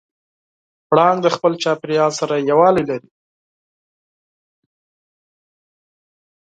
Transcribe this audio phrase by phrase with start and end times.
[0.89, 3.09] پړانګ د خپل چاپېریال سره یووالی لري.